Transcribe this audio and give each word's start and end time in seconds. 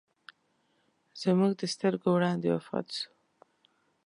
زموږ 1.21 1.51
د 1.57 1.61
سترګو 1.73 2.07
وړاندې 2.13 2.47
وفات 2.55 2.87
سو. 2.97 3.09